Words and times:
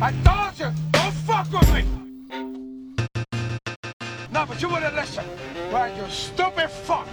I 0.00 0.12
told 0.24 0.58
you, 0.58 0.74
don't 0.90 1.14
fuck 1.14 1.50
with 1.52 1.72
me. 1.72 1.84
No, 4.32 4.44
but 4.44 4.60
you 4.60 4.68
wouldn't 4.68 4.94
listen. 4.94 5.24
Right, 5.72 5.96
you 5.96 6.04
stupid 6.10 6.68
fuck. 6.70 7.06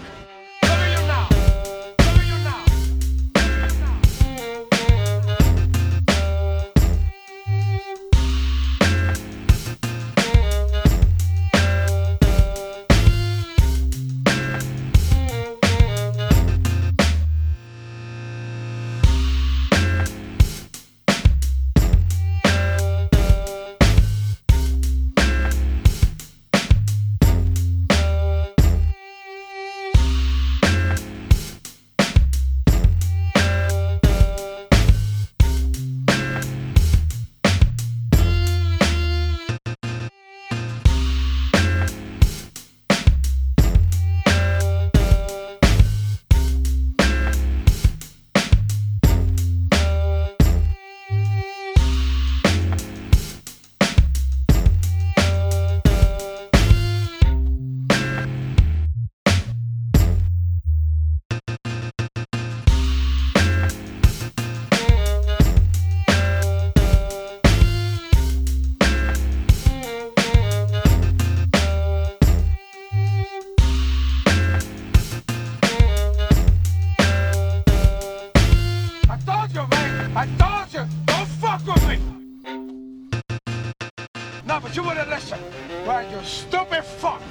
But 84.61 84.75
you 84.75 84.83
wouldn't 84.83 85.09
listen. 85.09 85.39
Right, 85.85 86.09
you 86.11 86.23
stupid 86.23 86.83
fuck. 86.83 87.21